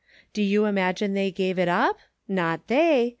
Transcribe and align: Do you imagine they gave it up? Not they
Do 0.33 0.41
you 0.41 0.65
imagine 0.65 1.13
they 1.13 1.29
gave 1.29 1.59
it 1.59 1.67
up? 1.67 1.99
Not 2.27 2.65
they 2.65 3.09